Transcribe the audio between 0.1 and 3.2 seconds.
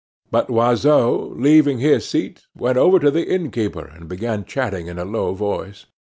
But Loiseau, leaving his seat, went over to